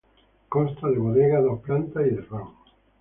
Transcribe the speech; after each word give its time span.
Consta 0.49 0.87
de 0.89 0.97
bodega, 0.97 1.39
dos 1.41 1.59
plantas 1.59 2.07
y 2.07 2.15
desván. 2.15 2.47